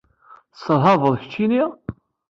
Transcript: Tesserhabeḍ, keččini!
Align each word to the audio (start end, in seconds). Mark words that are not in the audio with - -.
Tesserhabeḍ, 0.51 1.13
keččini! 1.21 1.63